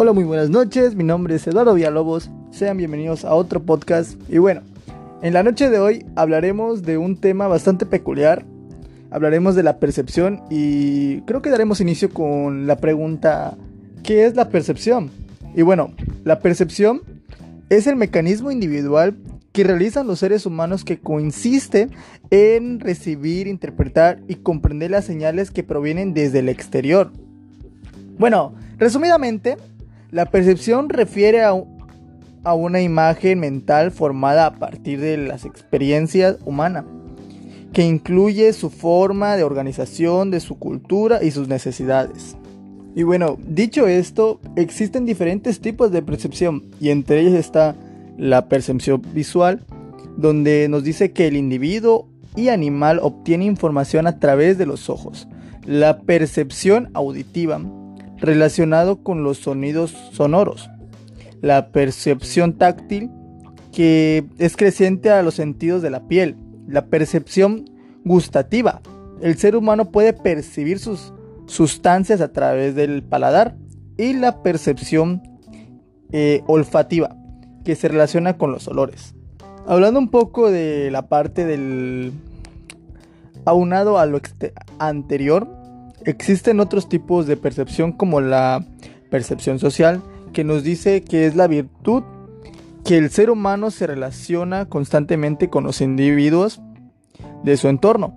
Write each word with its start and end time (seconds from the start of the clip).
Hola, 0.00 0.12
muy 0.12 0.22
buenas 0.22 0.48
noches. 0.48 0.94
Mi 0.94 1.02
nombre 1.02 1.34
es 1.34 1.44
Eduardo 1.48 1.74
Villalobos. 1.74 2.30
Sean 2.52 2.76
bienvenidos 2.76 3.24
a 3.24 3.34
otro 3.34 3.60
podcast. 3.60 4.14
Y 4.28 4.38
bueno, 4.38 4.60
en 5.22 5.32
la 5.34 5.42
noche 5.42 5.70
de 5.70 5.80
hoy 5.80 6.06
hablaremos 6.14 6.82
de 6.82 6.98
un 6.98 7.16
tema 7.16 7.48
bastante 7.48 7.84
peculiar. 7.84 8.44
Hablaremos 9.10 9.56
de 9.56 9.64
la 9.64 9.80
percepción 9.80 10.40
y 10.50 11.22
creo 11.22 11.42
que 11.42 11.50
daremos 11.50 11.80
inicio 11.80 12.10
con 12.10 12.68
la 12.68 12.76
pregunta 12.76 13.58
¿qué 14.04 14.24
es 14.24 14.36
la 14.36 14.50
percepción? 14.50 15.10
Y 15.56 15.62
bueno, 15.62 15.92
la 16.22 16.38
percepción 16.38 17.02
es 17.68 17.88
el 17.88 17.96
mecanismo 17.96 18.52
individual 18.52 19.16
que 19.50 19.64
realizan 19.64 20.06
los 20.06 20.20
seres 20.20 20.46
humanos 20.46 20.84
que 20.84 21.00
consiste 21.00 21.88
en 22.30 22.78
recibir, 22.78 23.48
interpretar 23.48 24.20
y 24.28 24.36
comprender 24.36 24.92
las 24.92 25.06
señales 25.06 25.50
que 25.50 25.64
provienen 25.64 26.14
desde 26.14 26.38
el 26.38 26.48
exterior. 26.48 27.10
Bueno, 28.16 28.54
resumidamente, 28.78 29.56
la 30.10 30.26
percepción 30.26 30.88
refiere 30.88 31.42
a, 31.42 31.52
a 32.44 32.54
una 32.54 32.80
imagen 32.80 33.40
mental 33.40 33.90
formada 33.90 34.46
a 34.46 34.54
partir 34.54 35.00
de 35.00 35.16
las 35.18 35.44
experiencias 35.44 36.38
humanas, 36.44 36.84
que 37.72 37.82
incluye 37.82 38.52
su 38.52 38.70
forma 38.70 39.36
de 39.36 39.44
organización, 39.44 40.30
de 40.30 40.40
su 40.40 40.58
cultura 40.58 41.22
y 41.22 41.30
sus 41.30 41.48
necesidades. 41.48 42.36
Y 42.94 43.02
bueno, 43.02 43.36
dicho 43.46 43.86
esto, 43.86 44.40
existen 44.56 45.04
diferentes 45.04 45.60
tipos 45.60 45.92
de 45.92 46.02
percepción 46.02 46.64
y 46.80 46.88
entre 46.88 47.20
ellos 47.20 47.34
está 47.34 47.76
la 48.16 48.48
percepción 48.48 49.02
visual, 49.14 49.60
donde 50.16 50.68
nos 50.68 50.82
dice 50.82 51.12
que 51.12 51.28
el 51.28 51.36
individuo 51.36 52.08
y 52.34 52.48
animal 52.48 52.98
obtiene 53.02 53.44
información 53.44 54.06
a 54.06 54.18
través 54.18 54.58
de 54.58 54.66
los 54.66 54.88
ojos. 54.90 55.28
La 55.64 56.00
percepción 56.00 56.90
auditiva, 56.94 57.60
relacionado 58.20 59.02
con 59.02 59.22
los 59.22 59.38
sonidos 59.38 59.90
sonoros. 60.12 60.70
La 61.40 61.70
percepción 61.70 62.54
táctil, 62.54 63.10
que 63.72 64.24
es 64.38 64.56
creciente 64.56 65.10
a 65.10 65.22
los 65.22 65.34
sentidos 65.34 65.82
de 65.82 65.90
la 65.90 66.08
piel. 66.08 66.36
La 66.66 66.86
percepción 66.86 67.64
gustativa. 68.04 68.80
El 69.20 69.36
ser 69.36 69.56
humano 69.56 69.90
puede 69.90 70.12
percibir 70.12 70.78
sus 70.78 71.12
sustancias 71.46 72.20
a 72.20 72.32
través 72.32 72.74
del 72.74 73.02
paladar. 73.02 73.56
Y 73.96 74.12
la 74.12 74.42
percepción 74.42 75.22
eh, 76.12 76.42
olfativa, 76.46 77.16
que 77.64 77.74
se 77.74 77.88
relaciona 77.88 78.38
con 78.38 78.52
los 78.52 78.68
olores. 78.68 79.14
Hablando 79.66 79.98
un 79.98 80.08
poco 80.08 80.50
de 80.50 80.90
la 80.90 81.08
parte 81.08 81.44
del 81.44 82.12
aunado 83.44 83.98
a 83.98 84.06
lo 84.06 84.20
anterior, 84.78 85.57
Existen 86.04 86.60
otros 86.60 86.88
tipos 86.88 87.26
de 87.26 87.36
percepción 87.36 87.92
como 87.92 88.20
la 88.20 88.64
percepción 89.10 89.58
social, 89.58 90.02
que 90.32 90.44
nos 90.44 90.62
dice 90.62 91.02
que 91.02 91.26
es 91.26 91.34
la 91.34 91.46
virtud 91.46 92.02
que 92.84 92.96
el 92.96 93.10
ser 93.10 93.30
humano 93.30 93.70
se 93.70 93.86
relaciona 93.86 94.66
constantemente 94.66 95.50
con 95.50 95.64
los 95.64 95.80
individuos 95.80 96.60
de 97.44 97.56
su 97.56 97.68
entorno. 97.68 98.16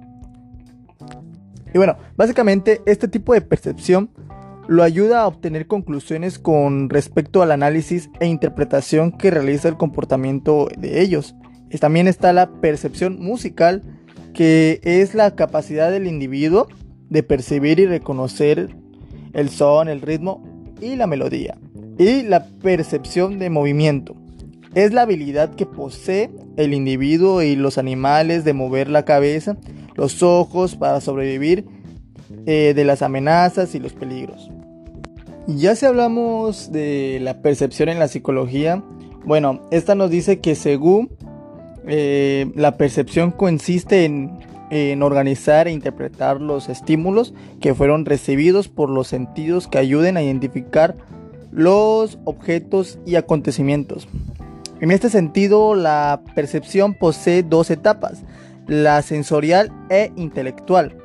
Y 1.74 1.78
bueno, 1.78 1.98
básicamente 2.16 2.82
este 2.86 3.08
tipo 3.08 3.34
de 3.34 3.42
percepción 3.42 4.10
lo 4.68 4.84
ayuda 4.84 5.22
a 5.22 5.28
obtener 5.28 5.68
conclusiones 5.68 6.40
con 6.40 6.90
respecto 6.90 7.42
al 7.42 7.52
análisis 7.52 8.10
e 8.20 8.28
interpretación 8.28 9.12
que 9.12 9.32
realiza 9.32 9.68
el 9.68 9.78
comportamiento 9.78 10.70
de 10.78 11.02
ellos. 11.02 11.36
También 11.80 12.08
está 12.08 12.32
la 12.32 12.52
percepción 12.62 13.20
musical, 13.20 13.84
que 14.34 14.80
es 14.84 15.16
la 15.16 15.36
capacidad 15.36 15.92
del 15.92 16.08
individuo 16.08 16.68
de 17.12 17.24
percibir 17.24 17.80
y 17.80 17.86
reconocer 17.86 18.74
el 19.34 19.50
son, 19.50 19.90
el 19.90 20.02
ritmo 20.02 20.42
y 20.80 20.96
la 20.96 21.08
melodía. 21.08 21.58
Y 22.00 22.24
la 22.24 22.46
percepción 22.46 23.38
de 23.38 23.50
movimiento. 23.50 24.16
Es 24.74 24.94
la 24.94 25.02
habilidad 25.02 25.54
que 25.54 25.66
posee 25.66 26.32
el 26.56 26.74
individuo 26.74 27.44
y 27.44 27.58
los 27.58 27.78
animales 27.78 28.46
de 28.46 28.54
mover 28.54 28.90
la 28.90 29.04
cabeza, 29.04 29.58
los 29.96 30.24
ojos 30.24 30.78
para 30.78 31.02
sobrevivir 31.02 31.66
eh, 32.46 32.72
de 32.74 32.86
las 32.86 33.02
amenazas 33.02 33.76
y 33.76 33.80
los 33.80 33.92
peligros. 33.92 34.50
Ya 35.48 35.76
si 35.76 35.86
hablamos 35.86 36.72
de 36.72 37.20
la 37.22 37.42
percepción 37.42 37.90
en 37.90 38.00
la 38.00 38.08
psicología, 38.08 38.82
bueno, 39.26 39.68
esta 39.70 39.96
nos 39.96 40.10
dice 40.10 40.40
que 40.40 40.56
según 40.56 41.10
eh, 41.86 42.50
la 42.56 42.78
percepción 42.78 43.32
consiste 43.32 44.06
en 44.06 44.40
en 44.72 45.04
organizar 45.04 45.68
e 45.68 45.72
interpretar 45.72 46.40
los 46.40 46.70
estímulos 46.70 47.34
que 47.60 47.76
fueron 47.76 48.06
recibidos 48.06 48.70
por 48.70 48.90
los 48.90 49.08
sentidos 49.08 49.68
que 49.68 49.78
ayuden 49.78 50.16
a 50.16 50.24
identificar 50.24 50.96
los 51.52 52.18
objetos 52.24 52.98
y 53.06 53.16
acontecimientos. 53.16 54.08
En 54.80 54.90
este 54.90 55.10
sentido, 55.10 55.76
la 55.76 56.22
percepción 56.34 56.94
posee 56.94 57.44
dos 57.44 57.70
etapas, 57.70 58.24
la 58.66 59.02
sensorial 59.02 59.72
e 59.90 60.14
intelectual, 60.16 60.96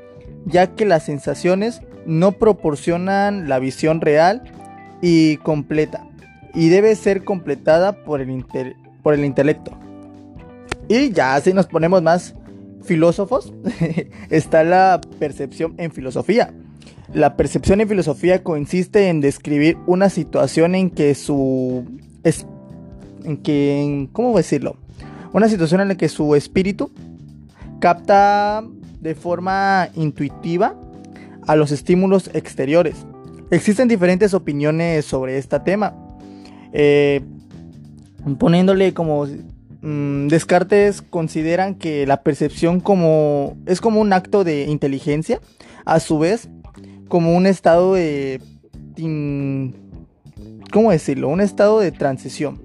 ya 0.47 0.69
que 0.69 0.87
las 0.87 1.03
sensaciones 1.03 1.83
no 2.07 2.33
proporcionan 2.33 3.49
la 3.49 3.59
visión 3.59 4.01
real 4.01 4.45
y 5.03 5.39
completa, 5.39 6.07
y 6.55 6.69
debe 6.69 6.95
ser 6.95 7.25
completada 7.25 8.05
por 8.05 8.21
el, 8.21 8.45
por 9.03 9.13
el 9.13 9.25
intelecto. 9.25 9.73
Y 10.89 11.11
ya 11.11 11.35
así 11.35 11.53
nos 11.53 11.67
ponemos 11.67 12.01
más 12.01 12.37
filósofos 12.87 13.53
está 14.31 14.65
la 14.65 15.01
percepción 15.19 15.75
en 15.77 15.91
filosofía. 15.91 16.55
La 17.13 17.37
percepción 17.37 17.81
en 17.81 17.89
filosofía 17.89 18.43
consiste 18.43 19.09
en 19.09 19.21
describir 19.21 19.77
una 19.87 20.09
situación 20.09 20.75
en 20.75 20.91
que 20.91 21.15
su 21.15 21.85
es, 22.25 22.47
en 23.25 23.37
que 23.39 24.09
cómo 24.13 24.37
decirlo, 24.37 24.77
una 25.33 25.49
situación 25.49 25.81
en 25.81 25.89
la 25.89 25.97
que 25.97 26.09
su 26.09 26.35
espíritu 26.35 26.91
capta 27.79 28.65
de 29.01 29.15
forma 29.15 29.89
intuitiva 29.95 30.75
a 31.47 31.55
los 31.55 31.71
estímulos 31.71 32.31
exteriores. 32.35 33.07
Existen 33.51 33.87
diferentes 33.87 34.35
opiniones 34.35 35.05
sobre 35.05 35.39
este 35.39 35.61
tema, 35.61 35.95
eh, 36.73 37.21
poniéndole 38.39 38.93
como 38.93 39.27
Descartes 39.87 41.01
consideran 41.01 41.77
que 41.77 42.07
la 42.09 42.25
percepción 42.25 42.81
como 42.81 43.57
es 43.67 43.81
como 43.81 44.01
un 44.01 44.13
acto 44.13 44.43
de 44.43 44.65
inteligencia, 44.65 45.41
a 45.85 46.01
su 46.01 46.19
vez 46.19 46.49
como 47.07 47.37
un 47.37 47.47
estado 47.47 47.95
de 47.95 48.41
¿cómo 50.73 50.91
decirlo? 50.91 51.29
Un 51.29 51.41
estado 51.41 51.79
de 51.79 51.93
transición. 51.93 52.61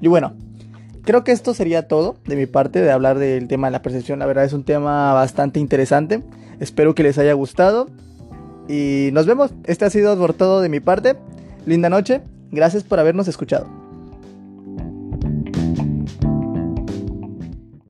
Y 0.00 0.08
bueno, 0.08 0.34
creo 1.02 1.24
que 1.24 1.32
esto 1.32 1.52
sería 1.52 1.88
todo 1.88 2.16
de 2.24 2.36
mi 2.36 2.46
parte 2.46 2.80
de 2.80 2.90
hablar 2.90 3.18
del 3.18 3.46
tema 3.46 3.66
de 3.66 3.72
la 3.72 3.82
percepción. 3.82 4.18
La 4.18 4.26
verdad 4.26 4.44
es 4.44 4.54
un 4.54 4.64
tema 4.64 5.12
bastante 5.12 5.60
interesante. 5.60 6.22
Espero 6.58 6.94
que 6.94 7.02
les 7.02 7.18
haya 7.18 7.34
gustado. 7.34 7.88
Y 8.66 9.10
nos 9.12 9.26
vemos. 9.26 9.52
Este 9.64 9.84
ha 9.84 9.90
sido 9.90 10.16
por 10.16 10.32
todo 10.32 10.62
de 10.62 10.70
mi 10.70 10.80
parte. 10.80 11.16
Linda 11.66 11.90
noche. 11.90 12.22
Gracias 12.50 12.82
por 12.82 12.98
habernos 12.98 13.28
escuchado. 13.28 13.83